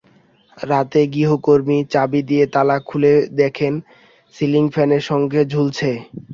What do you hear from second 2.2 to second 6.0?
দিয়ে তালা খুলে দেখেন সিলিং ফ্যানের সঙ্গে ঝুলছে।